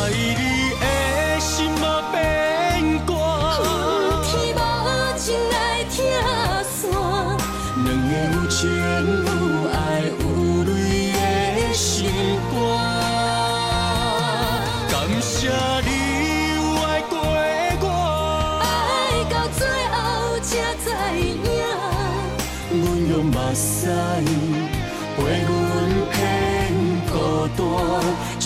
[0.00, 0.34] 爱你
[0.80, 0.84] 的
[1.38, 2.16] 心嘛变
[3.04, 3.12] 卦。
[4.24, 4.58] 天无
[5.18, 5.94] 情来听
[6.64, 6.88] 线，
[7.84, 8.58] 两个有情
[9.26, 9.28] 有
[9.68, 9.74] 爱
[10.08, 10.22] 有
[10.64, 10.72] 泪
[11.12, 11.18] 的
[11.74, 11.88] 心
[12.50, 12.54] 肝，
[14.88, 15.30] 感谢
[15.84, 15.88] 你
[16.54, 17.12] 有爱过
[17.78, 17.84] 我，
[18.62, 18.64] 爱
[19.28, 19.60] 到最
[19.92, 19.94] 后
[20.40, 20.50] 才
[20.82, 20.86] 知
[21.20, 21.28] 影。
[22.72, 23.68] 阮用目屎
[25.16, 25.50] 陪阮偏孤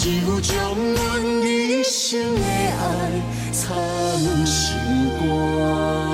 [0.04, 3.22] 只有将阮一生的爱
[3.52, 3.74] 藏
[4.44, 4.76] 心
[5.18, 6.13] 肝。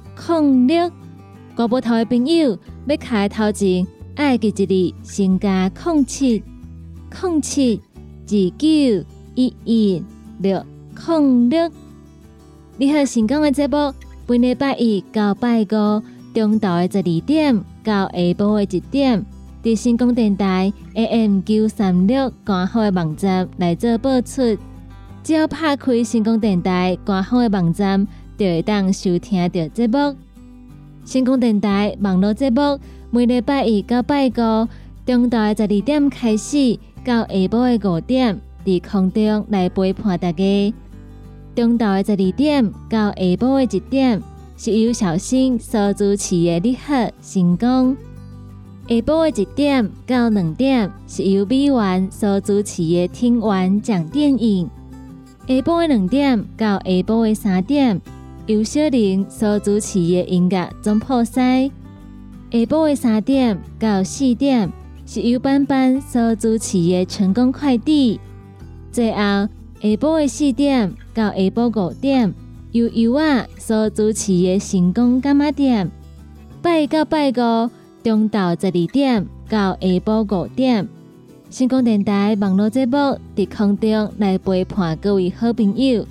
[0.27, 0.89] 零六，
[1.55, 3.85] 国宝头的朋友要开头前，
[4.15, 6.43] 爱记一字，先加零七
[7.21, 7.81] 零七
[8.27, 8.67] 二九
[9.33, 10.03] 一一
[10.39, 10.63] 六
[11.07, 11.71] 零六。
[12.77, 13.91] 你好，成功的节目，
[14.27, 16.03] 本礼拜一到拜五
[16.35, 19.25] 中昼的十二点到下晡的一点，
[19.63, 24.55] 伫成功电台 AM 九三六官方的网站来做播出。
[25.23, 28.07] 只要拍开成功电台官方的网站。
[28.41, 30.15] 就会当收听到节目。
[31.05, 32.79] 星光电台网络节目
[33.11, 34.67] 每礼拜一到拜五，
[35.05, 40.73] 中昼的十二点开始，到下晡的五点，在空中来陪伴大家。
[41.55, 44.19] 中昼的十二点到下晡的一点，
[44.57, 47.95] 是由小新所主持的你好成功。
[48.87, 54.67] 下晡的一点到两点，是由美元所主持的听完讲电影。
[55.47, 58.01] 下晡的两点到下晡的三点。
[58.47, 61.71] 由小玲所主持的音乐总破塞，
[62.51, 64.69] 下晡的三点到四点
[65.05, 68.19] 是由班班所主持的成功快递。
[68.91, 69.49] 最后下
[69.81, 72.33] 晡的四点到下晡五点
[72.71, 75.89] 由尤啊所主持的成功干妈店。
[76.61, 77.69] 拜到拜五
[78.03, 80.87] 中昼十二点到下晡五点，
[81.51, 86.05] 成功电台网络节目在空中来陪伴各位好朋友，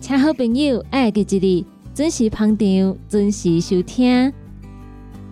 [0.00, 1.75] 请好朋友爱记一日。
[1.96, 4.30] 准时捧场，准时收听。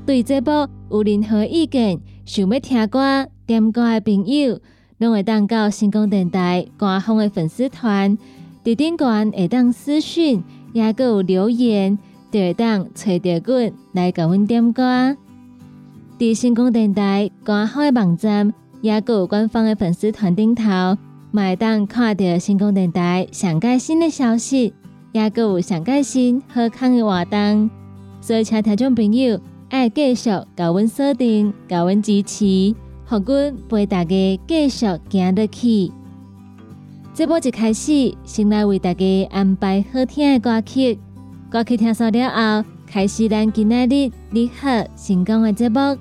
[0.06, 0.50] 对这部
[0.90, 4.58] 有任何意见，想要听歌、点歌的朋友，
[4.96, 8.16] 拢会当到星光电台官方的粉丝团，
[8.64, 11.98] 伫顶端会当私讯，也个有留言，
[12.30, 15.14] 就会当找到阮来甲阮点歌。
[16.18, 20.96] 伫星光电台官方的网站，也个有官方的粉丝团顶头，
[21.34, 24.72] 会当看到星光电台上盖新的消息。
[25.14, 27.70] 也有上开心、好康的活动，
[28.20, 29.38] 所以请听众朋友
[29.70, 32.74] 爱继续高阮锁定、高阮支持，
[33.06, 35.92] 互阮陪大家继续行得去。
[37.14, 40.98] 这波一开始，先来为大家安排好听的歌曲，
[41.48, 42.28] 歌曲听熟了
[42.62, 45.96] 后，开始咱今仔日你好成功的节目。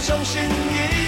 [0.00, 0.99] 小心翼。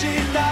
[0.00, 0.49] she died.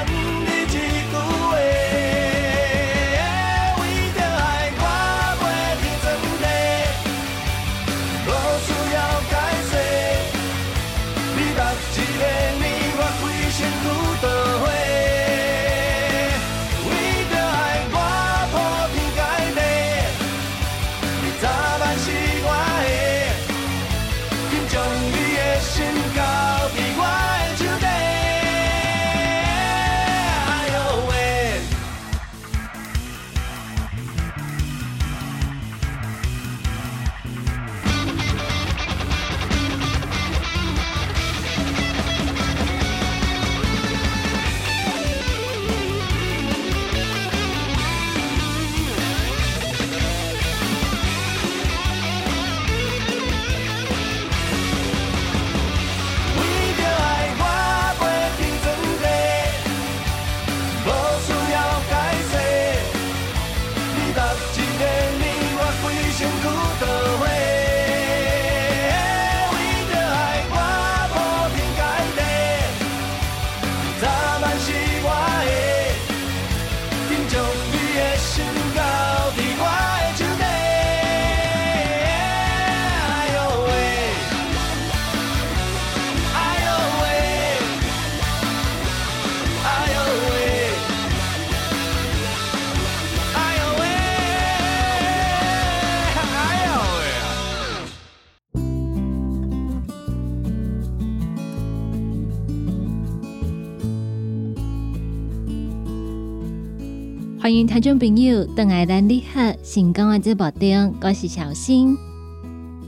[107.69, 111.95] 听众朋友登来咱你好成功的节目中，我是小新。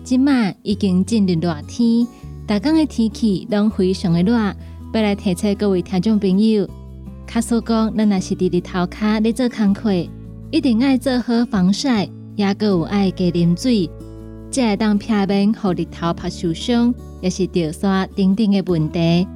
[0.02, 2.08] 今麦已经进入热天，
[2.46, 6.66] 大江的天气拢非常的热，要来提醒各位听众朋友，
[7.26, 9.92] 卡说讲，咱若是伫日头卡咧做工课，
[10.50, 13.90] 一定爱做好防晒，也个有爱加啉水，
[14.50, 19.28] 才会当避免互日头晒受伤，也是掉沙等等的问题。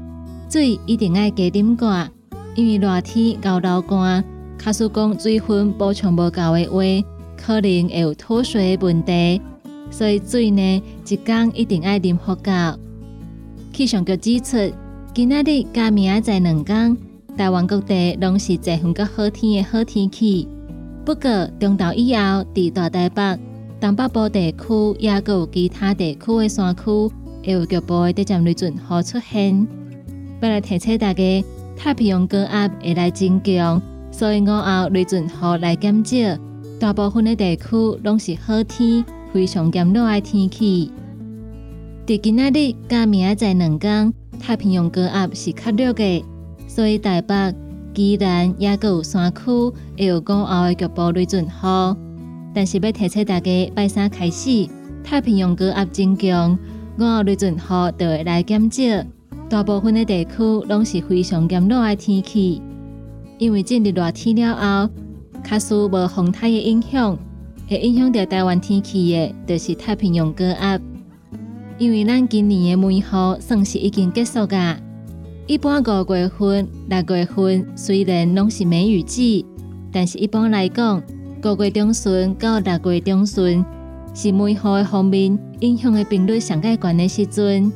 [0.49, 2.09] 水一定爱加啉寡，
[2.55, 4.25] 因为热天熬流汗。
[4.65, 7.07] 卡叔讲水分补充无够的话，
[7.37, 9.39] 可能会有脱水的问题，
[9.91, 12.51] 所以水呢，一天一定要啉好够。
[13.75, 14.75] 气象局指出，
[15.13, 16.97] 今仔日加明仔载两天，
[17.37, 20.49] 台湾各地拢是侪份个好天的好天气。
[21.05, 22.23] 不过中昼以后，
[22.55, 23.39] 伫大台北、
[23.79, 26.83] 东北部地区，也阁有其他地区的山区，
[27.45, 29.69] 会有局部的阵雷阵雨出现。
[30.41, 31.45] 要来提醒大家，
[31.77, 33.83] 太平洋高压会来增强。
[34.17, 36.39] 所以午后雷阵雨来减少，
[36.79, 37.67] 大部分的地区
[38.05, 40.93] 拢是好天，非常炎热的天气。
[42.07, 46.25] 伫今仔日加明仔载两天，太平洋高压是较弱的，
[46.69, 47.35] 所以台北、
[47.93, 49.41] 基南也阁有山区
[49.99, 51.97] 会有午后的局部雷阵雨。
[52.55, 54.69] 但是要提醒大家，拜三开始，
[55.03, 56.57] 太平洋高压增强，
[57.01, 57.59] 午后雷阵雨
[57.99, 58.83] 就会来减少，
[59.51, 60.37] 大部分的地区
[60.69, 62.63] 拢是非常炎热的天气。
[63.39, 64.91] 因为进入热天了后，
[65.43, 67.19] 卡苏无风台的影响，
[67.69, 70.81] 会影响到台湾天气的，就是太平洋高压。
[71.77, 73.03] 因为咱今年的梅雨
[73.41, 74.77] 算是已经结束噶，
[75.49, 79.45] 一般五月份、六月份虽然拢是梅雨季，
[79.91, 81.03] 但是一般来讲，
[81.43, 83.65] 五月中旬到六月中旬
[84.15, 87.73] 是梅雨的方面影响的频率上介悬的时阵。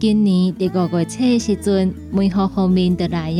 [0.00, 3.30] 今年伫五月初的时阵，梅雨方面就来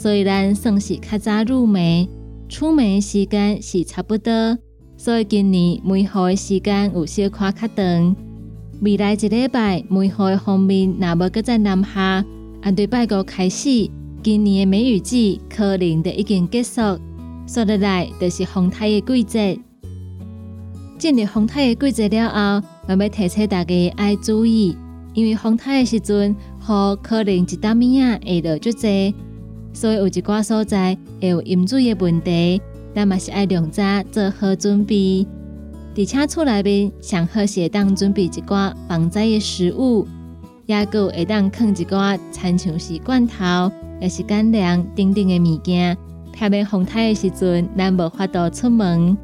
[0.00, 2.08] 所以咱算是较早入梅，
[2.48, 4.56] 出梅时间是差不多，
[4.96, 8.16] 所以今年梅雨的时间有小可较长。
[8.80, 12.24] 未来一礼拜梅雨的方面，若无搁再南下，
[12.62, 13.90] 按对拜五开始，
[14.22, 16.80] 今年的梅雨季可能就已经结束。
[17.46, 19.60] 说得来，就是风台的季节。
[20.98, 24.74] 进入风台的季节了后，我要提醒大家爱注意，
[25.12, 29.14] 因为风台的时阵，雨可能一打米啊会落足济。
[29.72, 32.60] 所以有一寡所在会有饮水的问题，
[32.94, 35.26] 咱嘛是爱量早做好准备。
[35.94, 40.06] 伫车厝内面上好是会当准备一寡防灾的食物，
[40.66, 45.96] 也有会当放一寡亲像是罐头，也是干粮等等的物件，
[46.38, 49.16] 下面风台的时阵咱无法度出门。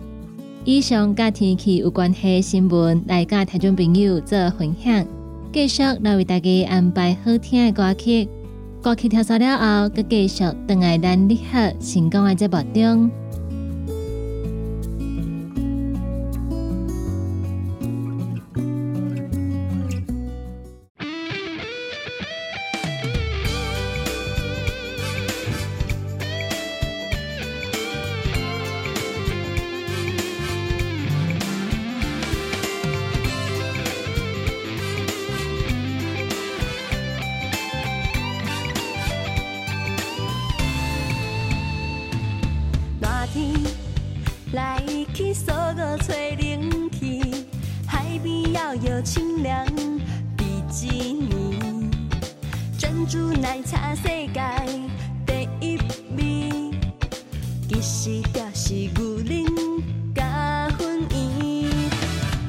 [0.65, 5.07] 以上甲天气有关系新闻来甲听众朋友做分享，
[5.53, 8.29] 继续来为大家安排好听的歌曲。
[8.87, 13.11] 歌曲跳出了后，佮继续等爱咱你好成功的节目中。
[57.89, 59.45] 是甲是牛奶
[60.13, 61.71] 加粉圆，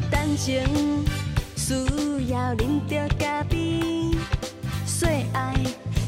[0.09, 1.05] 感情
[1.55, 1.75] 需
[2.29, 4.15] 要啉着咖啡，
[4.87, 5.53] 最爱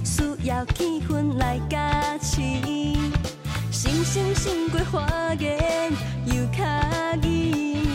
[0.04, 2.42] 需要气氛来加持，
[3.72, 5.94] 星星胜过花言
[6.26, 7.86] 又卡语，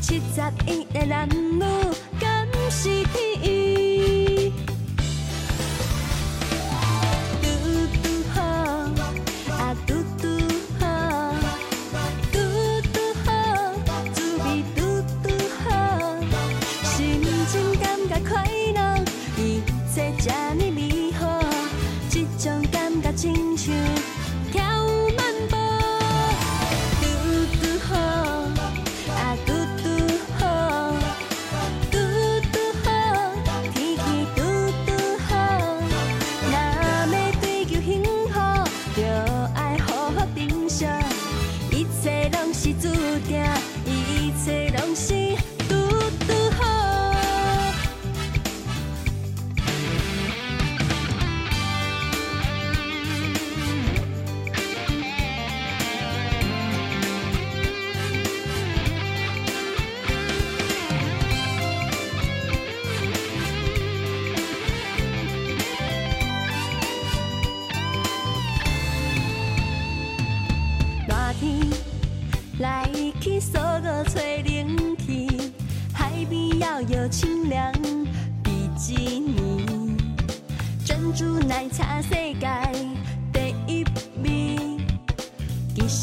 [0.00, 1.51] 七十一的男。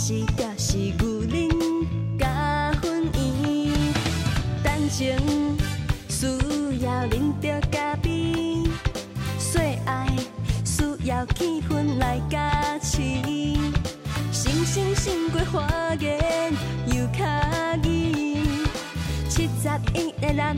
[0.10, 1.48] 其实就是牛奶
[2.18, 3.14] 加粉圆。
[4.64, 5.16] 感情
[6.08, 6.26] 需
[6.84, 8.64] 要啉着咖啡，
[9.38, 10.08] 说爱
[10.66, 12.98] 需要气氛来加持。
[14.32, 16.18] 星星胜过花言
[16.88, 18.42] 又卡意，
[19.30, 20.56] 七十一个男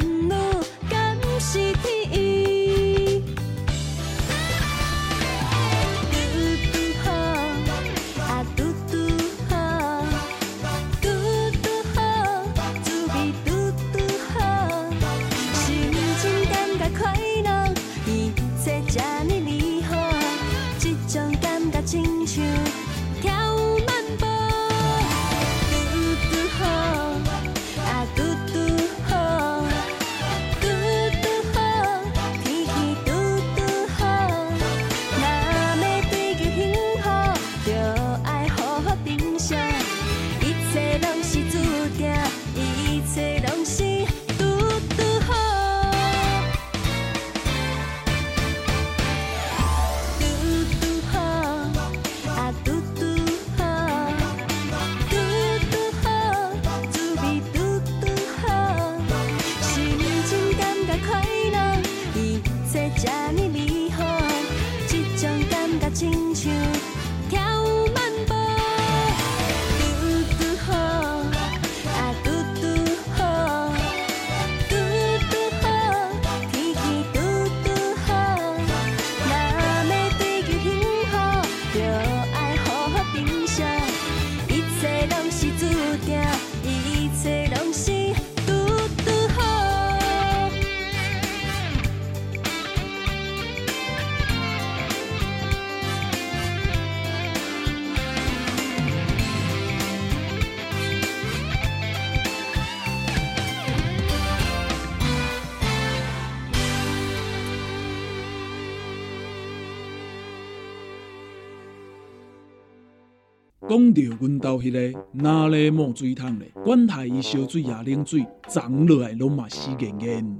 [113.71, 120.39] 讲到阮兜迄个哪里冒水桶咧，管他伊烧水也冷水，长落来拢嘛死硬硬。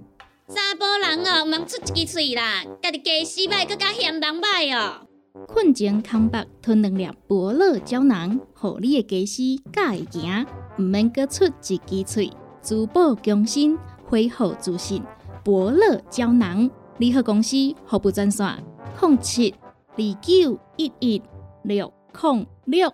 [0.49, 5.07] 查甫人哦，毋通出一支喙啦，家己家洗歹，更加嫌人歹哦。
[5.47, 10.45] 困前空白吞两粒伯乐胶囊，互你的家私甲会行，
[10.77, 12.33] 毋免搁出一支喙。
[12.61, 13.77] 珠宝强身，
[14.09, 15.01] 恢复自信。
[15.41, 17.55] 伯乐胶囊，联合公司
[17.87, 18.61] 服务专线：
[18.99, 19.55] 零七
[19.95, 21.21] 二九一一
[21.63, 22.93] 六零六。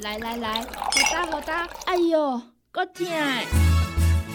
[0.00, 0.66] 来来来，好
[1.12, 3.06] 打好打，哎哟，够痛！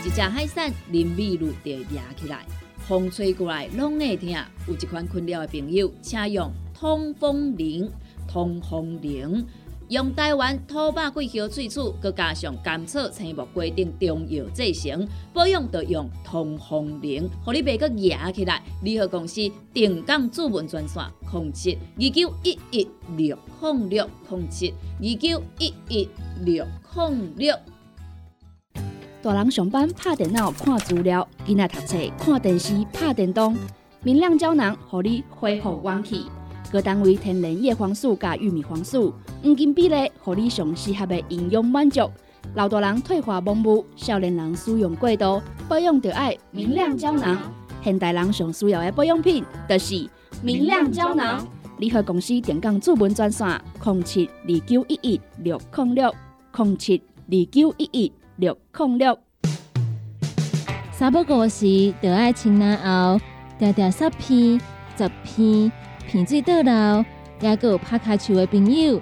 [0.06, 2.46] 一只海扇淋米露就压起来，
[2.88, 4.30] 风吹过来拢会痛。
[4.68, 7.92] 有一款困扰的朋友，请用通风铃。
[8.32, 9.44] 通风铃
[9.90, 18.62] 用台湾土白桂花萃取，佮加上甘草、青木、规定中药制成，保养要用通风铃，互你袂佮压起来。
[18.84, 19.42] 联合公司
[19.74, 26.08] 定岗主文专线：零七二九一一六零六零七二九一一
[26.42, 27.56] 六零六。
[29.24, 33.58] 大人上班拍电脑看资料，囡仔读册看电视拍电动，
[34.04, 36.28] 明亮胶囊互你恢复元气。
[36.72, 42.08] 各单位天然叶黄素加玉米黄素，黄金比例，互你上适合的营养满足。
[42.54, 47.38] 老大人退化盲目，少年人使用过度，保养就爱明亮胶囊。
[47.84, 50.08] 现代人上需要的保养品，就是
[50.44, 51.44] 明亮胶囊。
[51.78, 56.14] 联合公司电讲主文专线：零七二九一一六零六
[56.56, 59.18] 零七二九一一六零六。
[60.92, 63.20] 三不五时，就爱清凉后，
[63.58, 64.60] 条条十片、
[64.96, 65.72] 十片，
[66.10, 67.06] 片水倒流，
[67.40, 69.00] 也有拍卡球的朋友，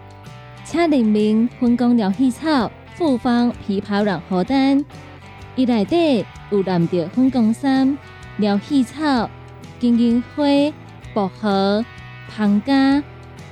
[0.66, 4.84] 请联名分工疗气草、复方枇杷软荷丹，
[5.56, 7.98] 伊内底有含着粉光山、
[8.36, 9.30] 疗气草、
[9.80, 10.44] 金银花、
[11.14, 11.86] 薄荷、
[12.28, 13.02] 胖柑、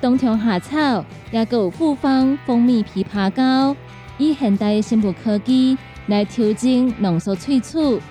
[0.02, 3.74] 冬虫夏草，也有复方蜂蜜枇杷膏，
[4.18, 8.02] 以现代的生物科技来调整浓缩萃取。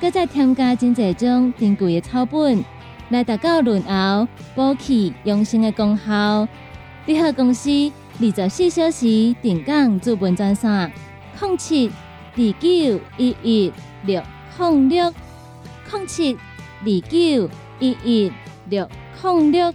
[0.00, 2.64] 搁再添加真济种珍贵的草本，
[3.10, 6.46] 来达到润喉、补气、养生的功效。
[7.06, 7.70] 联合公司
[8.20, 10.92] 二十四小时定岗资本专线：
[11.40, 11.88] 零七
[12.34, 13.72] 二九一一
[14.04, 14.20] 六
[14.58, 15.14] 零六
[15.92, 18.32] 零七二九一一
[18.68, 18.88] 六
[19.22, 19.72] 零六。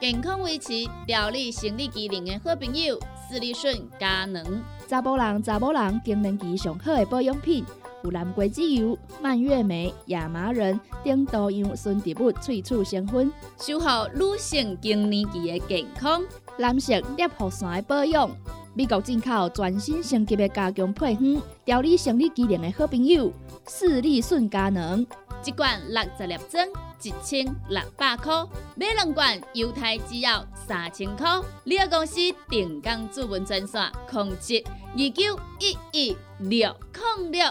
[0.00, 0.72] 健康维持、
[1.06, 4.42] 调理生理机能的好朋友——斯利顺佳能。
[4.88, 7.64] 查甫人、查某人更年期上好的保养品，
[8.02, 16.22] 有蓝桂枝油、蔓越莓、亚麻仁等多样纯植物萃取成分，守护女性更年期的健康。
[16.58, 18.30] 男性尿线的保养，
[18.74, 23.32] 美国进口全新升级的加强配方，调理生理机能的好朋友——
[23.68, 25.06] 视力顺佳能。
[25.42, 26.68] 一罐六十粒装，
[27.02, 31.40] 一千六百块；买两罐，犹太制药三千块。
[31.64, 32.16] 你个公司
[32.50, 36.76] 定岗主文专线：控制二九一一六
[37.18, 37.50] 零六。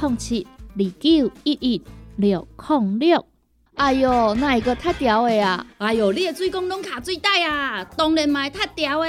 [0.00, 1.82] 零七二九一一
[2.16, 3.26] 六零六。
[3.74, 5.66] 哎哟，那一个太屌的啊！
[5.76, 9.08] 哎哟，你的水工拢卡水袋啊，当然嘛太屌的。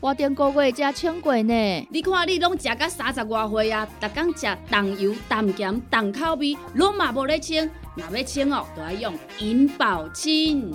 [0.00, 1.88] 我顶个月才称过呢。
[1.90, 7.68] 你看你拢食到三十外岁啊，逐工食重油、重咸、重口味，拢嘛无咧清。
[7.96, 10.74] 若要清哦，都要用银保清。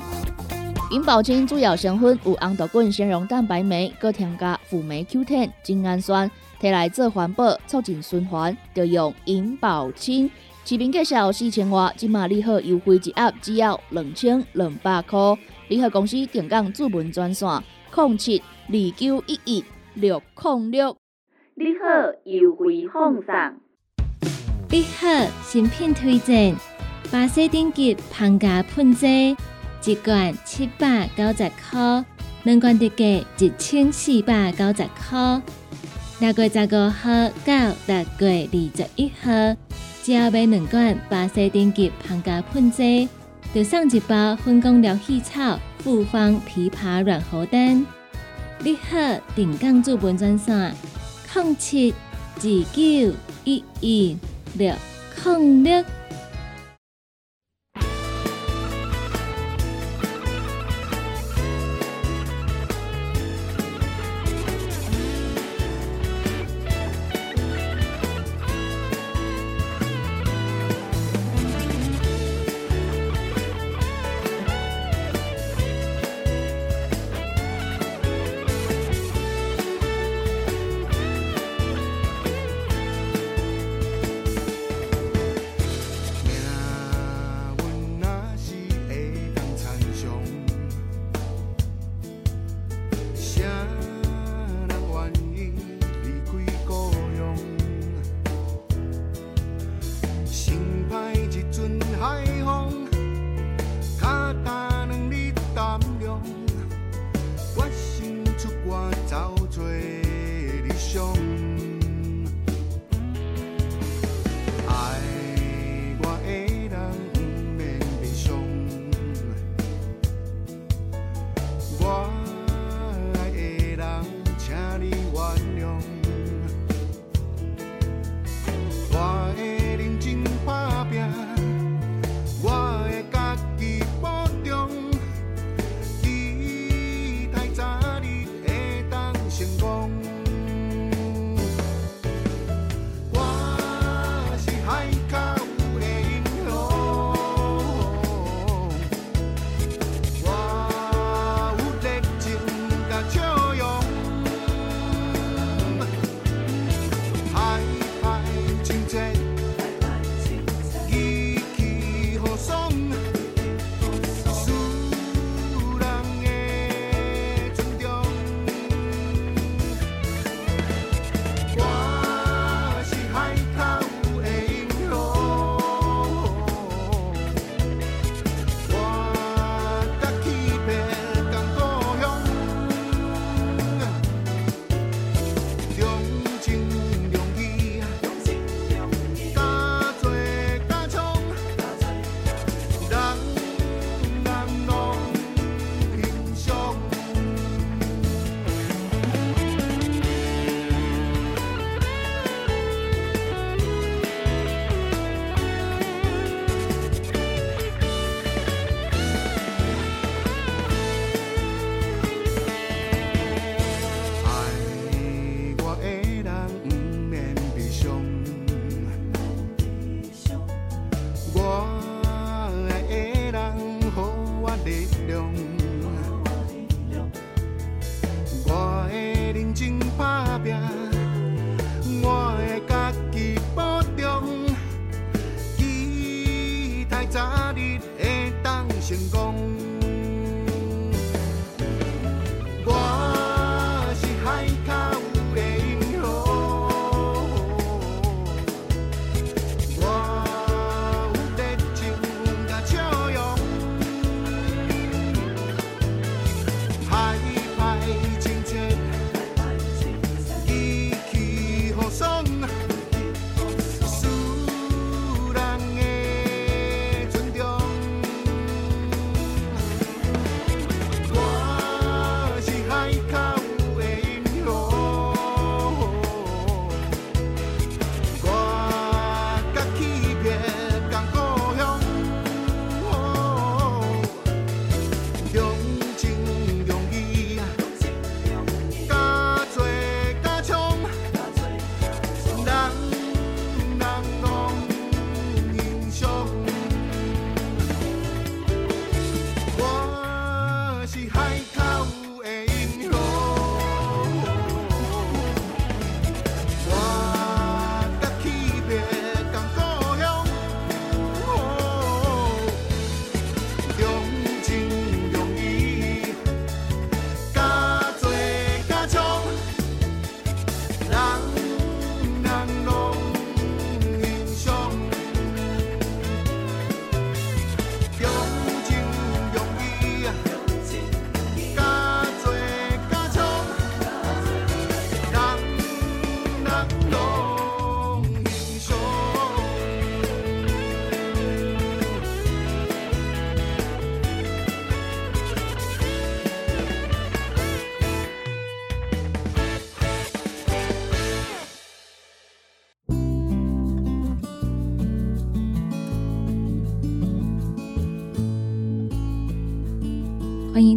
[0.91, 6.29] 银保清主要成分有红豆根、纤溶蛋白酶，搁添加辅酶 Q10、精氨酸，
[6.63, 10.31] 摕来做环保、促进循环，就用银保清。
[10.63, 15.19] 市面介绍四千瓦，今马利好优惠一盒只要两千两百块。
[15.67, 17.49] 联合公司定岗主文专线：
[17.93, 20.95] 零七二九一一六零六。
[21.55, 23.59] 你好，优惠放送。
[24.69, 25.07] 你好，
[25.43, 26.55] 新品推荐：
[27.11, 29.35] 巴西顶级胖家喷剂，
[29.85, 32.05] 一罐七百九十块，
[32.43, 33.05] 两罐特价
[33.37, 35.41] 一千四百九十块。
[36.23, 37.53] 六月十五号到
[37.85, 39.57] 六月二十一号。
[40.01, 43.09] 只要买两罐巴西顶级胖家喷剂，
[43.53, 47.85] 就送一包分光疗气草复方枇杷软喉丹。
[48.59, 50.73] 你好，定岗主文专线：
[51.35, 51.93] 零七
[52.37, 54.17] 二九一一
[54.53, 54.73] 六
[55.25, 55.83] 零六。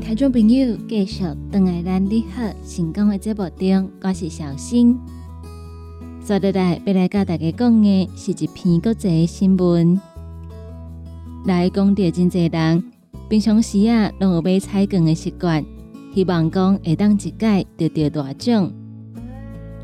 [0.07, 4.97] 听众朋友继续登来咱你好成功的节目中，我是小新。
[6.25, 10.01] 接下来要来教大家讲的是一篇国际新闻。
[11.45, 12.85] 来讲到真济人
[13.29, 15.65] 平常时啊，拢有买彩券的习惯，
[16.15, 18.73] 希望讲会当一届得到大奖。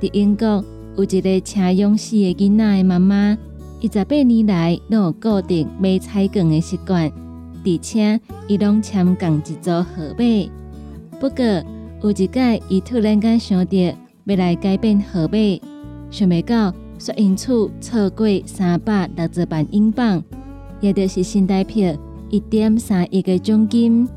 [0.00, 0.64] 伫英国
[0.98, 3.36] 有一个请勇士的囡仔的妈妈，
[3.80, 7.10] 伊十八年来拢有固定买彩券的习惯。
[7.64, 9.86] 而且，伊拢签共一组号
[10.18, 10.50] 码。
[11.20, 11.44] 不过，
[12.02, 13.78] 有一届，伊突然间想到
[14.24, 15.60] 要来改变号码，
[16.10, 20.22] 想未到，却因此错过三百六十万英镑，
[20.80, 21.96] 也就是新台币
[22.30, 24.08] 一点三亿个奖金。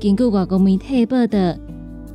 [0.00, 1.38] 根据外国媒体报道，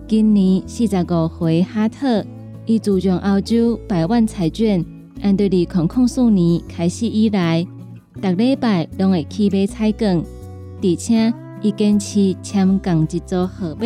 [0.07, 2.25] 今年四十五岁哈特，
[2.65, 4.83] 伊自从澳洲百万彩券
[5.21, 7.67] 安德利空空数年开始以来，
[8.21, 10.23] 逐礼拜拢会去买彩券。
[10.81, 13.85] 而且，伊坚持签共一组号码：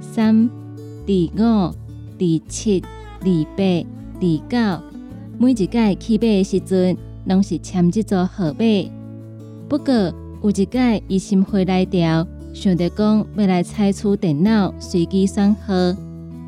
[0.00, 0.48] 三、
[1.06, 2.82] 二五、二七、
[3.20, 3.62] 二八、
[4.20, 4.84] 二九。
[5.38, 8.90] 每一届去买的时阵，拢是签这组号码。
[9.68, 9.92] 不过，
[10.42, 15.74] 有一届伊心灰来调，想着讲要来采取电脑随机选号，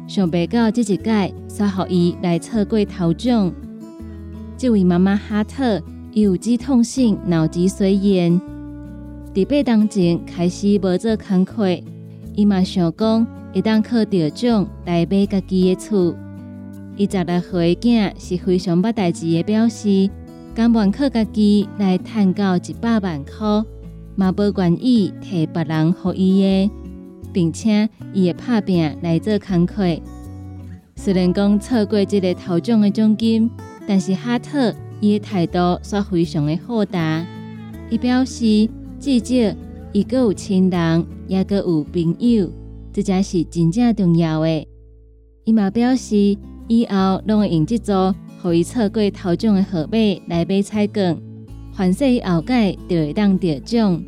[0.08, 3.52] 想袂到这一届煞互伊来错过头奖。
[4.56, 8.40] 这位妈妈哈特，伊有止痛性脑脊髓炎。
[9.32, 11.68] 伫八当前开始无做工课，
[12.34, 16.16] 伊嘛想讲会当靠着奖来买家己的厝。
[16.96, 20.10] 伊十六岁囝是非常捌代志的表示，
[20.52, 23.64] 甘愿靠家己来赚到一百万块，
[24.16, 26.70] 嘛无愿意摕别人互伊的，
[27.32, 29.84] 并且伊会拍拼来做工课。
[30.96, 33.48] 虽然讲错过这个头奖的奖金，
[33.86, 37.24] 但是哈特伊的态度煞非常的豁达，
[37.88, 38.68] 伊表示。
[39.00, 39.56] 至少，
[39.94, 42.50] 伊阁有亲人，也阁有朋友，
[42.92, 44.66] 这才是真正重要的。
[45.44, 46.36] 伊嘛表示，
[46.68, 47.92] 以后拢会用这组，
[48.42, 49.96] 互伊错过头奖的号码
[50.28, 51.16] 来买彩券，
[51.72, 54.04] 凡说伊后盖就会当得奖。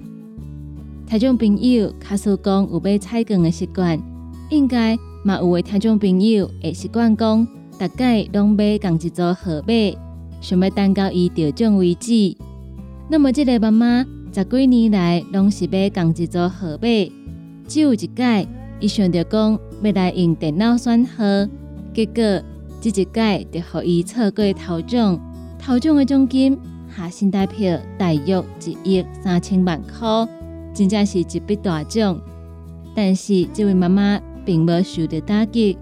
[1.07, 3.99] 听众朋友，卡叔讲有买彩券的习惯，
[4.51, 9.73] 应该嘛有位听众朋友会习惯讲，大概拢买共一组号码，
[10.43, 12.37] 想要等到伊得奖为止。
[13.09, 14.07] 那么，这个妈妈。
[14.35, 17.13] 十几年来，拢是买共一组号码，
[17.69, 18.49] 只有一届，
[18.81, 21.23] 伊想着讲要来用电脑选号，
[21.93, 22.43] 结果
[22.81, 25.21] 这一届就予伊错过头奖。
[25.59, 26.59] 头奖的奖金
[26.97, 30.27] 下新台票大约一亿三千万块，
[30.73, 32.19] 真正是一笔大奖。
[32.95, 35.77] 但是这位妈妈并无受到打击，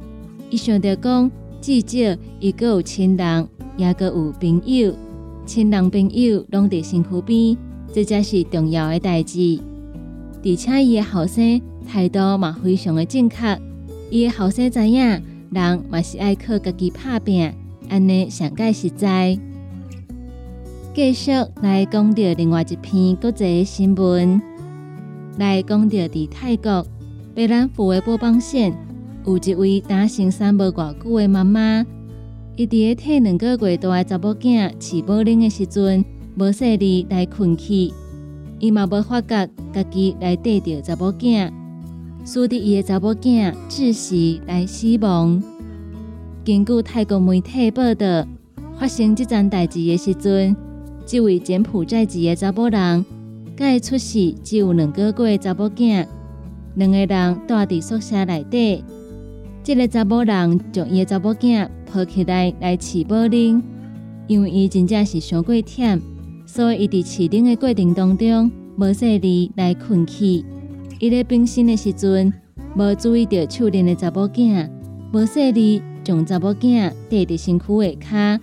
[0.51, 4.93] 伊想着讲，至少伊个有亲人，也个有朋友，
[5.47, 7.57] 亲人朋友拢伫身躯边，
[7.92, 9.61] 这才是重要的代志。
[10.44, 13.61] 而且伊的后生态度嘛非常的正确，
[14.11, 17.53] 伊的后生知影人嘛是爱靠家己拍拼，
[17.88, 19.38] 安尼上界实在。
[20.94, 21.31] 继续
[21.62, 24.40] 来讲到另外一篇国际新闻，
[25.38, 26.87] 来讲到伫泰国。
[27.33, 28.76] 北兰府的播放线
[29.24, 31.87] 有一位打生产无偌久的妈妈，
[32.57, 36.05] 伊伫个替两个月大的查某囝饲保龄的时阵，
[36.40, 37.92] 无细力来困去，
[38.59, 41.50] 伊嘛无发觉家己来缀着查某囝，
[42.24, 45.42] 使得伊的查某囝窒息来死亡。
[46.42, 48.26] 根据泰国媒体报道，
[48.79, 50.57] 发生这件代志的时阵，
[51.05, 53.05] 这位柬埔寨籍的查某人，
[53.55, 56.07] 佮伊出世只有两个月的查某囝。
[56.76, 58.83] 两个人住伫宿舍内底，
[59.62, 63.62] 这个查某人将伊的查某囝抱起来来饲保龄，
[64.27, 66.00] 因为伊真正是伤过忝，
[66.53, 70.44] 所以伊伫饲奶的过程当中无细里来困去。
[70.98, 72.33] 伊咧冰身的时阵，
[72.75, 74.69] 无注意到手链的查某囝，
[75.13, 78.40] 无细里将查某囝缀伫身躯的骹，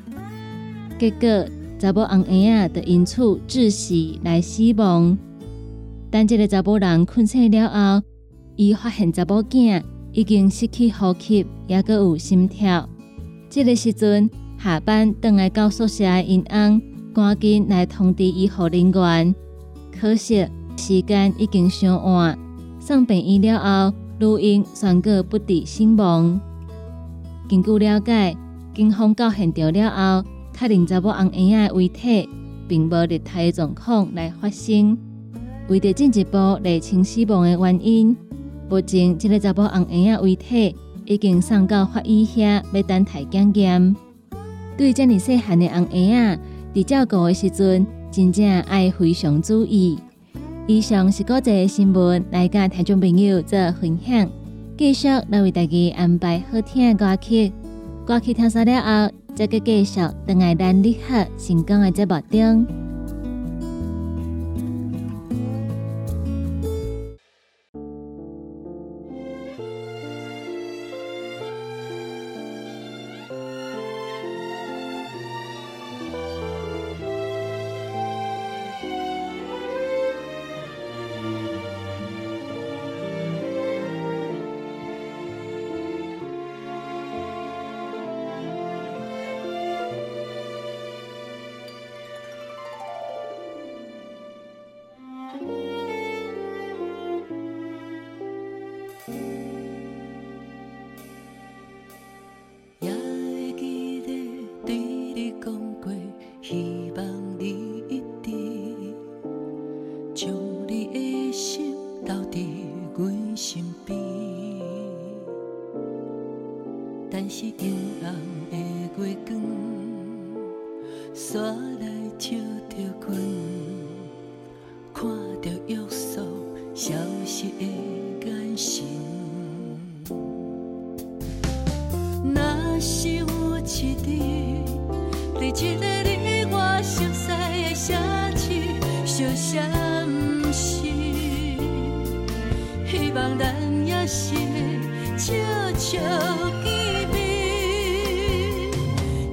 [0.97, 5.17] 结果查某红婴仔就因此窒息来死亡。
[6.09, 8.01] 等这个查某人困醒了后，
[8.55, 9.83] 伊发现查某囝
[10.13, 12.87] 已经失去呼吸，也阁有心跳。
[13.49, 14.29] 这个时阵，
[14.63, 16.81] 下班倒来到宿舍的因翁
[17.17, 19.35] 赶紧来通知医护人员。
[19.91, 20.47] 可惜
[20.77, 22.37] 时间已经上晚，
[22.79, 26.39] 送病院了后，女婴宣告不治身亡。
[27.49, 28.37] 根据了解，
[28.75, 29.89] 警方到现场了
[30.21, 32.29] 后，确定查某红婴仔遗体
[32.67, 34.95] 并无劣态的状况来发生。
[35.69, 38.15] 为着进一步厘清死亡的原因。
[38.69, 43.95] 目前，这个查甫红婴仔遗体已经送到法医遐，要等待检验。
[44.77, 46.39] 对这么细汉的红婴仔，
[46.77, 49.97] 伫照顾的时阵，真正爱非常注意。
[50.67, 54.29] 以上是国际新闻，来甲听众朋友做分享。
[54.77, 57.51] 继续来为大家安排好听的歌曲，
[58.05, 62.86] 歌曲听完了后，再继续等爱咱立刻成功的节目中。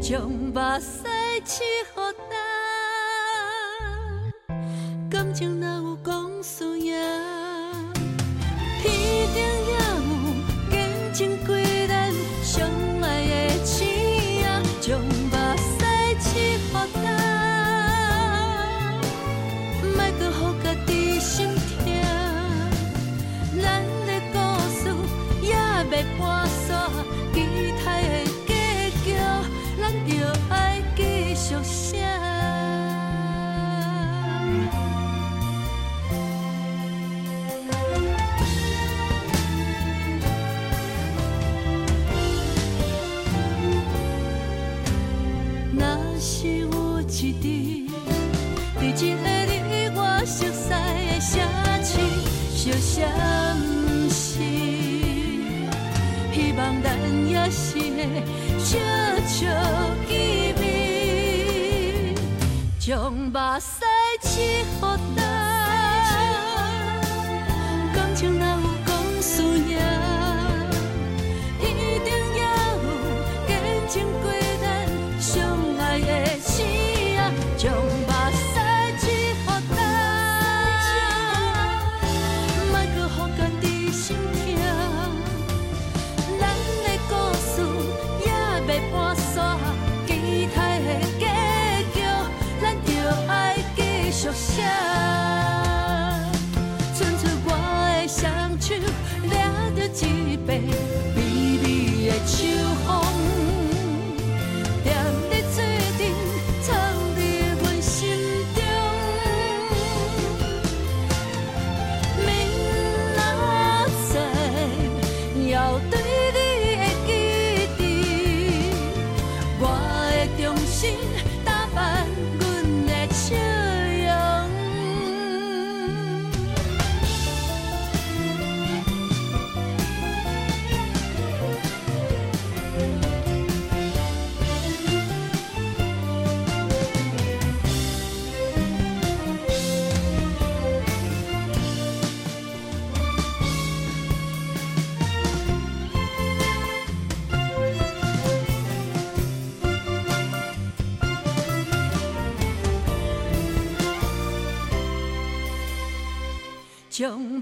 [0.04, 1.02] 将目屎
[1.46, 1.73] 拭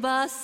[0.03, 0.42] 目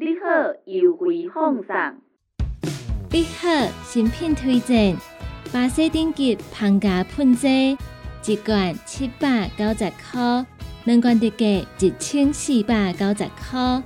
[0.00, 1.74] 你好，优惠放送。
[3.10, 3.48] 你好，
[3.82, 4.96] 新品推荐：
[5.52, 7.76] 巴西顶级胖甲喷剂，
[8.24, 10.46] 一罐七百九十块，
[10.84, 11.44] 两罐特价
[11.80, 13.82] 一千四百九十块。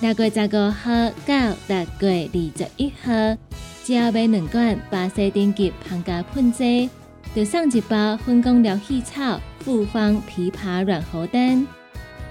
[0.00, 3.38] 六月十五号到六月二十一号，
[3.84, 6.90] 只要买两罐巴西顶级胖甲喷剂，
[7.32, 11.64] 就送一包分工疗气草复方枇杷软喉丹。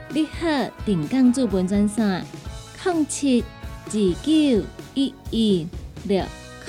[0.09, 0.47] 你好，
[0.85, 2.25] 定岗主文专线：
[2.83, 3.43] 零七
[3.85, 4.63] 二九
[4.93, 5.67] 一一
[6.05, 6.23] 六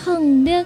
[0.06, 0.64] 零六。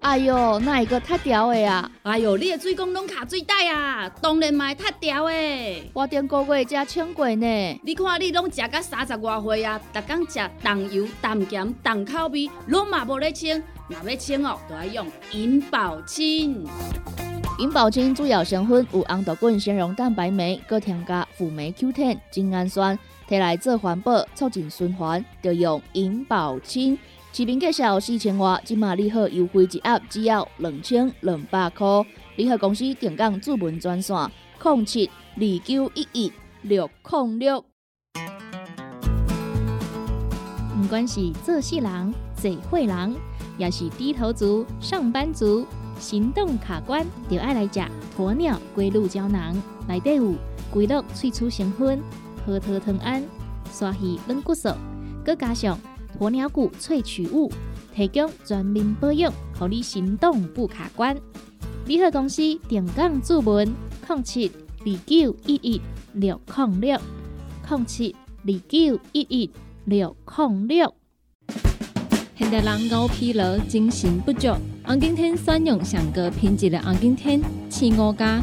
[0.00, 1.90] 哎哟，那一个塌条的啊？
[2.02, 5.90] 哎哟，你的水管拢卡水袋啊，当然嘛会塌掉的。
[5.94, 7.80] 我顶个月才称过呢。
[7.82, 13.62] 你看你拢食到三十外岁啊，逐工食重油、重咸、重口味，拢嘛无咧清。
[13.88, 16.66] 若要清哦，就要用银保清。
[17.58, 22.98] 银保清主要成分有红豆滚、纤溶蛋白酶，搁添加辅酶 Q10、精氨酸，
[23.28, 26.98] 摕来做环保，促进循环，就用银保清。
[27.32, 31.86] 市面介绍四千外，即马利好优惠一盒只要两千两百块。
[32.36, 34.16] 利好公司定岗主文专线：
[34.62, 37.64] 零七二九一一六零六。
[40.80, 43.16] 不管是做事人、嘴会人，
[43.56, 45.66] 也是低头族、上班族，
[45.98, 47.80] 行动卡关，就爱来食
[48.16, 49.60] 鸵鸟龟鹿胶囊。
[49.88, 50.34] 内底有
[50.70, 52.00] 龟鹿萃取成分，
[52.44, 53.22] 核桃藤胺、
[53.72, 54.68] 刷鱼软骨素，
[55.24, 55.78] 搁加上
[56.18, 57.50] 鸵鸟骨萃取物，
[57.94, 61.16] 提供全面保养，让你行动不卡关。
[61.86, 63.74] 联合公司定岗注文：
[64.08, 65.80] 零七二九一一
[66.12, 67.00] 六零六
[67.68, 68.14] 零七
[68.44, 69.50] 二九一一
[69.84, 70.94] 六零六。
[72.36, 74.48] 现代人熬疲劳、精神不足，
[74.84, 77.40] 红景天选用上个品质的红景天
[77.70, 78.42] 青五加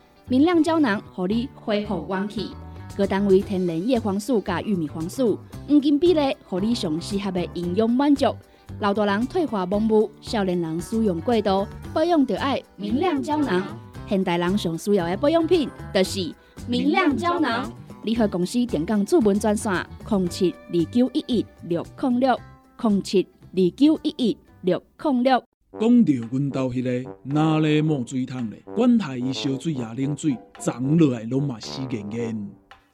[0.31, 2.51] 明亮胶囊，互你恢复元气。
[2.95, 8.33] 各单位天然叶黄素加玉米黄素，黄金比例，互你上适合的营养满足。
[8.79, 13.61] 老大人退化盲目，少年人使用过度，保养就爱明亮胶囊。
[14.07, 16.33] 现代人上需要的保养品，就是
[16.65, 17.69] 明亮胶囊。
[18.03, 22.39] 联合公司电讲主文专线：零七二九一一六零六
[22.81, 25.43] 零七二九一一六零六。
[25.79, 32.49] 讲到阮兜迄个哪里冒水桶咧，管他伊烧水也冷水，长落来拢嘛死严严。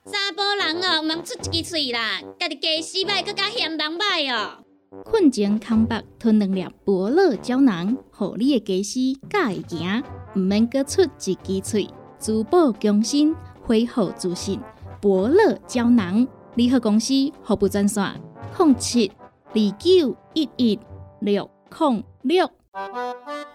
[0.06, 4.64] 查甫人哦，毋通出一支喙啦，家己家洗歹，搁较嫌人歹哦。
[5.04, 10.04] 困前空白吞两粒伯乐胶囊，互你的家私敢会行，
[10.36, 11.90] 毋免搁出一支喙。
[12.20, 14.60] 珠宝强身，恢复自信。
[15.02, 17.14] 伯乐胶囊，联合公司
[17.44, 18.22] 服务专线：
[18.58, 19.12] 零七
[19.50, 20.80] 二九一一
[21.22, 21.50] 六
[21.80, 22.50] 零六。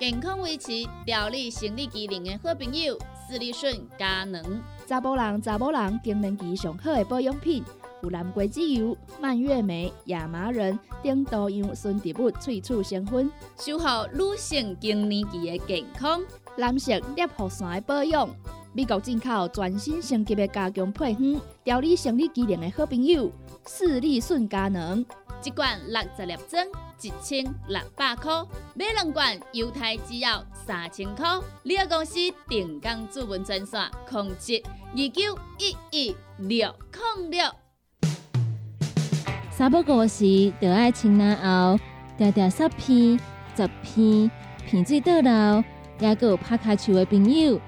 [0.01, 2.99] 健康维持、调理生理机能的好朋友——
[3.29, 4.43] 斯利顺佳能。
[4.87, 7.63] 查甫人、查某人更年期上好的保养品，
[8.03, 16.21] 有蓝桂枝油、蔓越莓、亚麻仁等多样纯植物萃取成分，守护女性更年期的健康。
[16.57, 18.29] 男性尿护伞的保养，
[18.73, 23.31] 美国进口全新升级的加强配方，调理生理机能的好朋友——
[23.65, 25.07] 斯利顺佳能。
[25.45, 26.65] 一罐六十粒装，
[27.01, 31.27] 一千六百块；买两罐，犹太只要三千块。
[31.65, 32.15] 你个公司
[32.49, 34.63] 定岗主文专线：控制
[34.93, 36.73] 二九一一六
[37.17, 37.45] 零六。
[39.51, 41.79] 三不五时，就爱清凉后，
[42.17, 43.19] 条条十片、
[43.57, 44.31] 十片，
[44.65, 45.65] 片水倒流，
[45.99, 47.61] 也有拍卡球的朋友，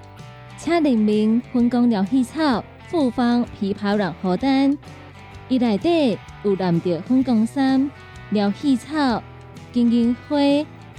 [0.57, 4.79] 请联名分工疗气草，复方枇杷软荷丹，
[5.49, 7.91] 伊内底有蓝着粉光山、
[8.31, 9.23] 疗气草、
[9.73, 10.37] 金银花、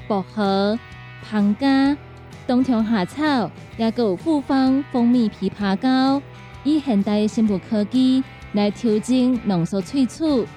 [0.07, 0.77] 薄荷、
[1.23, 1.97] 胖加、
[2.45, 6.21] 冬虫夏草，也个有复方蜂蜜枇杷膏，
[6.63, 8.23] 以现代的生物科技
[8.53, 10.47] 来调整浓缩萃取，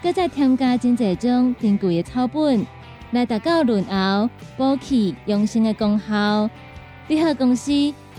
[0.00, 2.64] 搁再添加真侪种珍贵的草本，
[3.10, 6.48] 来达到润喉、补气、养生的功效。
[7.08, 7.72] 你好，公司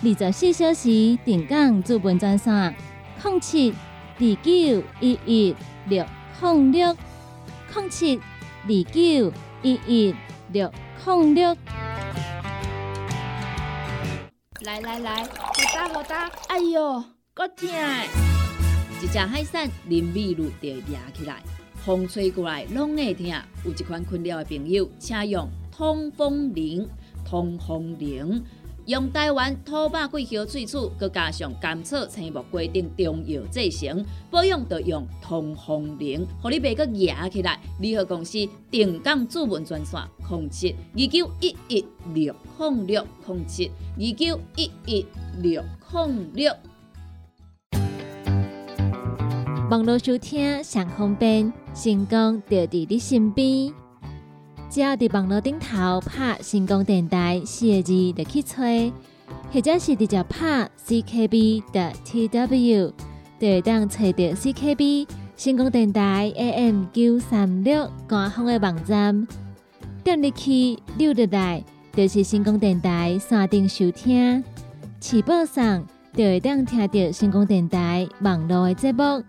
[0.03, 2.75] 二十四小时定岗驻本专线：
[3.23, 3.73] 零七
[4.19, 5.55] 二九一一
[5.87, 6.05] 六
[6.39, 6.95] 零六
[7.73, 9.33] 零七二九
[9.63, 10.15] 一一
[10.51, 10.71] 六
[11.03, 11.57] 零六。
[14.61, 15.29] 来来来，好
[15.73, 17.03] 打好打，哎哟，
[17.33, 17.67] 够痛！
[19.01, 21.41] 一只海扇林密路就压起来，
[21.83, 23.25] 风吹过来拢会痛。
[23.65, 26.87] 有一款困扰的朋友，请用通风铃、
[27.25, 28.43] 通风铃，
[28.85, 37.57] 用台湾土白桂花萃取，佮加上甘草、青木规定中药制成，保养就用通风铃，互你袂佮压起来。
[37.79, 45.05] 联合公司定岗主文专线：零七二九一一六零六零七二九一一
[45.41, 45.63] 六
[45.93, 46.53] 零六。
[49.71, 53.82] 网络收听上方便，成功就伫你身边。
[54.73, 58.55] 只要伫网络顶头拍“成功电台”四个字，就去找，
[59.51, 62.91] 或者是直接拍 CKB 的 TW，
[63.39, 65.07] 就会当找到 CKB
[65.37, 69.27] 成功电台 AM 九三六官方的网站。
[70.03, 71.63] 点入去六入来，
[71.95, 74.43] 就是成功电台山顶收听，
[74.99, 79.23] 起播上就会当听到成功电台网络的节目。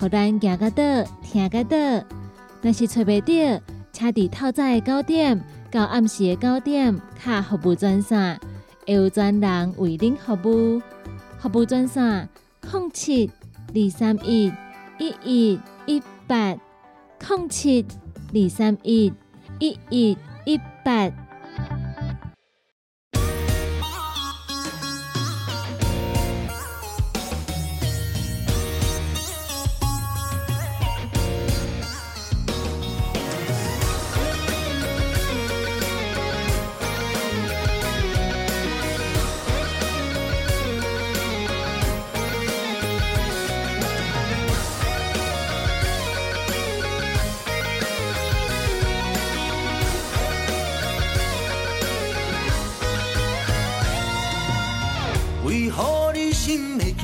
[0.00, 0.82] 互咱行到倒，
[1.22, 1.76] 听到倒。
[2.60, 3.62] 若是找袂到，
[4.00, 8.40] 请伫透早的九点到暗时的九点，卡服务专线，
[8.86, 10.80] 会有专人为您服务。
[11.38, 12.26] 服务专线：
[12.62, 13.30] 零七
[13.74, 14.50] 二三一
[14.98, 16.56] 一一一八
[17.28, 17.84] 零七
[18.32, 19.12] 二三一
[19.58, 21.10] 一一一八。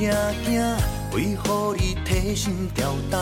[0.07, 0.75] 惊惊？
[1.13, 3.19] 为何你提心吊胆？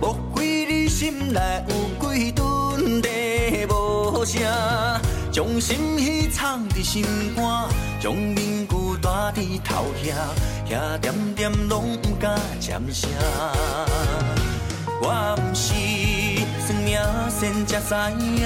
[0.00, 1.74] 莫非你心内有
[2.08, 4.40] 几吨地无声？
[5.30, 7.04] 将心事藏伫心
[7.34, 7.68] 肝，
[8.00, 10.14] 将面具戴伫头遐，
[10.70, 13.10] 遐点点拢不敢尖声。
[15.02, 15.74] 我毋是
[16.66, 17.94] 算命先才知
[18.40, 18.42] 影，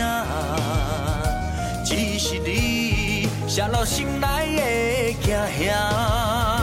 [1.84, 6.55] 只是你泄露心内的惊吓。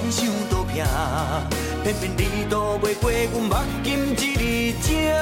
[0.00, 0.82] 过海想倒拼，
[1.84, 5.12] 偏偏你躲袂过阮目金一粒睛。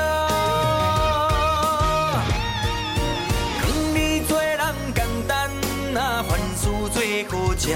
[3.61, 3.63] 讲
[3.95, 4.61] 你做人
[4.95, 5.51] 简单，
[5.97, 6.63] 啊，凡事
[6.93, 7.67] 做好正。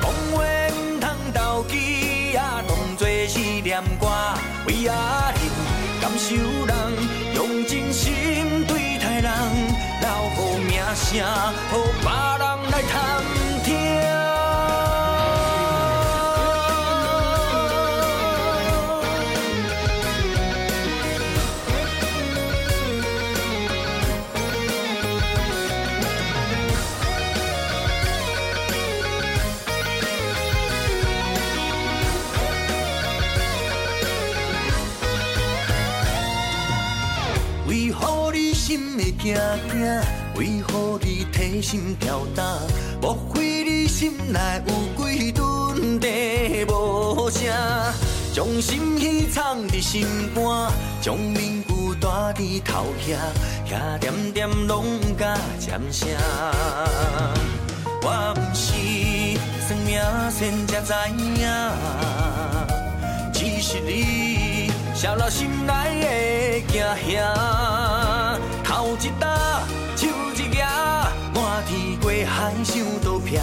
[0.00, 0.34] 讲话
[0.70, 1.04] 毋通
[1.34, 4.06] 投机，啊，当作是念歌。
[4.66, 5.38] 为阿人
[6.00, 6.74] 感受人，
[7.34, 9.30] 用真心对待人，
[10.00, 12.08] 留好名声，予别
[12.38, 12.92] 人来探
[39.24, 39.34] 惊
[39.72, 39.80] 惊？
[40.36, 42.44] 为何你提心吊胆？
[43.00, 44.72] 莫非你心内有
[45.02, 47.50] 几吨地无声？
[48.34, 50.70] 将心事藏伫心肝，
[51.00, 53.16] 将面具戴伫头遐，
[53.66, 56.08] 遐点点拢不敢尖声。
[58.02, 58.74] 我毋是
[59.66, 59.98] 算命
[60.30, 60.92] 先才知
[61.40, 61.48] 影，
[63.32, 65.72] 只是你泄露心内
[66.02, 66.84] 的惊
[67.16, 68.33] 吓。
[68.84, 69.62] 头一搭，
[69.96, 70.58] 手一举，
[71.32, 73.40] 满天过海想倒拼，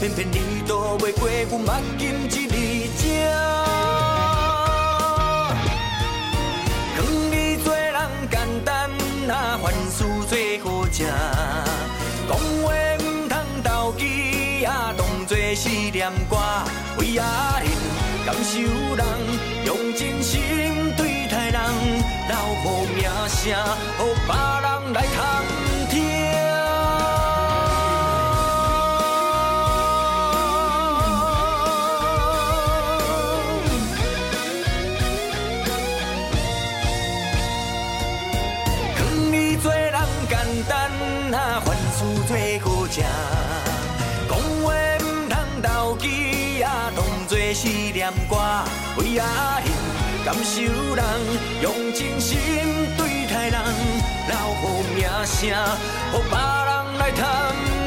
[0.00, 3.20] 偏偏你躲袂过阮目金一粒睛。
[6.96, 6.98] 讲
[7.30, 7.94] 你做人
[8.30, 8.90] 简单，
[9.30, 10.32] 啊，凡事做
[10.64, 11.06] 好正。
[12.26, 12.32] 讲
[12.62, 16.38] 话毋通投机，啊，当作是念歌，
[16.98, 17.68] 为阿玲
[18.24, 18.60] 感受
[18.96, 19.04] 人，
[23.48, 23.56] 声，
[23.98, 25.18] 予别人来探
[25.88, 25.96] 听。
[38.94, 38.98] 劝
[39.32, 39.96] 你做人
[40.28, 40.32] 简
[40.68, 40.74] 单，
[41.32, 42.30] 啊，凡事做
[42.60, 43.00] 好食。
[44.28, 44.30] 讲
[44.62, 44.66] 话
[45.00, 45.32] 唔通
[45.62, 48.36] 投机啊，当作思念歌，
[48.98, 49.72] 为阿幸
[50.24, 50.60] 感受
[50.94, 51.02] 人，
[51.62, 52.36] 用真心，
[55.28, 55.50] 声，
[56.12, 57.77] 予别人来探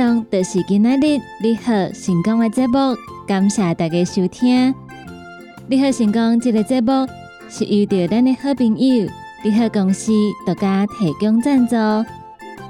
[0.00, 2.96] 上就是今仔日你好成功的节目，
[3.26, 4.74] 感谢大家收听。
[5.68, 7.06] 你好成功这个节目
[7.50, 9.06] 是由着咱的好朋友
[9.44, 10.10] 你好公司
[10.46, 11.76] 独家提供赞助。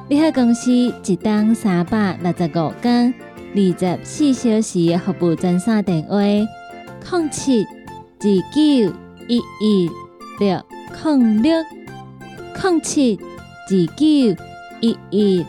[0.09, 3.15] 你好公司一档三百六十五天、
[3.55, 8.93] 二十四小时的服务专线电话：零七二九
[9.29, 9.89] 一一
[10.41, 10.61] 六
[11.05, 11.55] 零六
[12.61, 14.37] 零七二九
[14.81, 15.47] 一一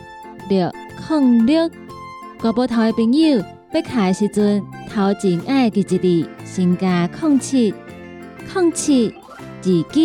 [0.48, 0.81] 六。
[1.08, 1.70] 零六，
[2.40, 3.42] 国宝头的朋友
[3.72, 7.74] 要卡的时阵，头前爱记一字，先加零七
[8.54, 10.00] 零七二九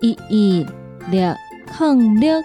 [0.00, 0.66] 一一
[1.10, 1.34] 六
[1.78, 2.42] 零六。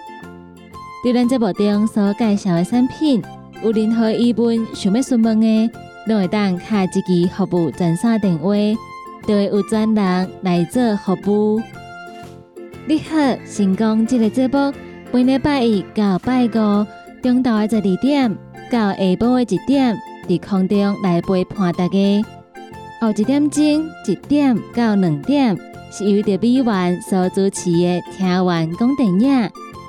[1.04, 3.22] 对咱节目中所介绍的产品，
[3.62, 5.70] 有任何疑问想要询问的，
[6.06, 8.54] 拢会当卡一支服务专线电话，
[9.26, 11.14] 就会有专人来做服
[11.54, 11.62] 务。
[12.86, 14.72] 你好，成功这个节目，
[15.12, 16.86] 每礼拜一到拜五。
[17.26, 18.36] 中昼的十二点
[18.70, 19.98] 到下晡的一点，
[20.28, 22.24] 伫空中来陪伴大家。
[23.00, 23.64] 後一点钟
[24.06, 25.58] 一点到两点，
[25.90, 29.28] 是由着美元所主持的《听完講電影》。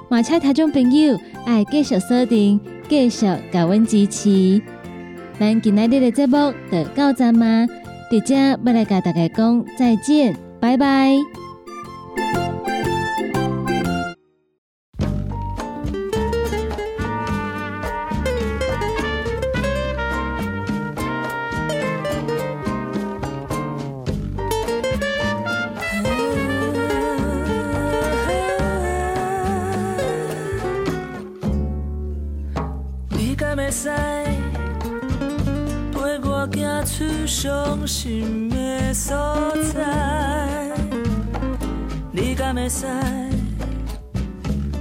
[0.10, 1.16] 嘛，請聽眾朋友
[1.46, 2.60] 爱继续锁定，
[2.90, 4.62] 繼續甲阮支持。
[5.40, 7.68] 咱今仔日的节目就到這嗎？
[8.12, 11.47] 佇遮要来甲大家讲再见，拜拜。
[39.74, 40.70] 在，
[42.11, 42.86] 你敢会使？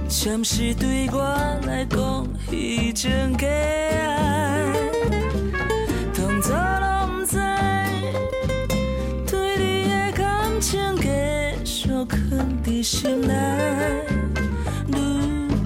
[0.09, 1.19] 暂时对我
[1.65, 4.73] 来讲，彼种假爱，
[6.13, 7.37] 当作拢不知。
[9.25, 11.07] 对你的感情继
[11.63, 12.07] 续藏
[12.63, 13.33] 在心内，
[14.87, 14.95] 愈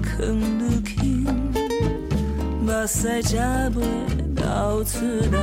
[0.04, 1.24] 藏愈轻，
[2.60, 3.80] 目屎才袂
[4.36, 4.96] 流出
[5.32, 5.36] 来。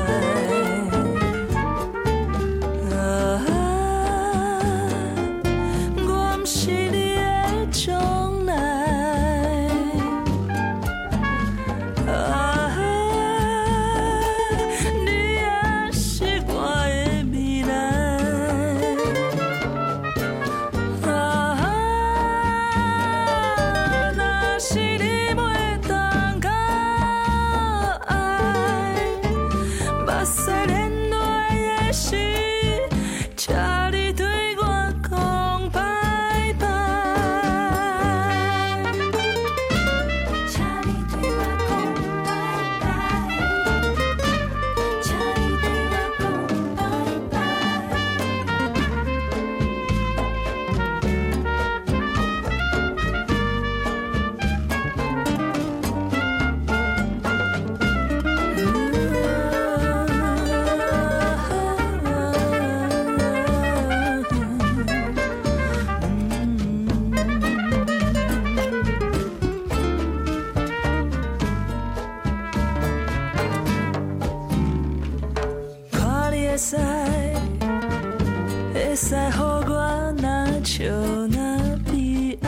[78.99, 80.25] 会使乎我若
[80.65, 81.37] 笑，若
[81.85, 82.47] 悲哀。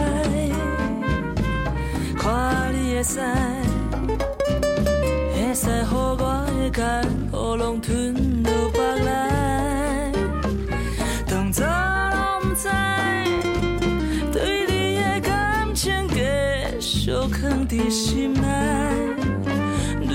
[2.18, 3.22] 看你会使
[5.34, 5.96] 会使乎？
[6.20, 6.84] 我会甲
[7.32, 10.12] 喉咙吞落腹内。
[11.26, 12.68] 当初拢毋知
[14.34, 16.20] 对你的感情，继
[16.82, 18.42] 续藏在心内，
[20.02, 20.12] 愈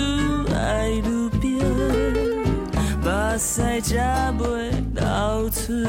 [0.55, 1.59] 爱愈冰，
[3.01, 3.09] 目
[3.39, 5.49] 屎才袂流。
[5.67, 5.83] 出